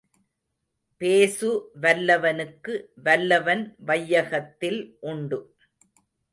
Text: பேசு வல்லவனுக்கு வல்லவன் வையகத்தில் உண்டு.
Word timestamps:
பேசு 1.01 1.49
வல்லவனுக்கு 1.81 2.73
வல்லவன் 3.03 3.75
வையகத்தில் 3.85 4.97
உண்டு. 4.99 5.55